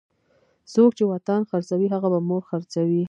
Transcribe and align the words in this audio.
څوک 0.73 0.91
چې 0.97 1.03
وطن 1.11 1.39
خرڅوي 1.49 1.87
هغه 1.95 2.07
به 2.13 2.19
مور 2.29 2.41
خرڅوي. 2.49 2.99